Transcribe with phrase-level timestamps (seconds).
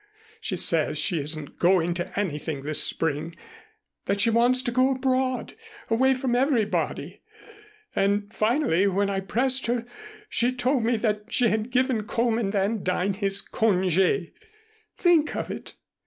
[0.39, 3.35] She says she isn't going to anything this spring
[4.05, 5.53] that she wants to go abroad,
[5.91, 7.21] away from everybody.
[7.95, 9.85] And, finally, when I pressed her
[10.27, 14.31] she told me that she had given Coleman Van Duyn his congé.
[14.97, 15.75] Think of it!"